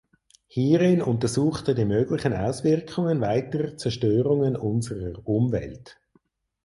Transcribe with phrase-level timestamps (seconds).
[0.47, 6.01] Hierin untersucht er die möglichen Auswirkungen weiterer Zerstörungen unserer Umwelt.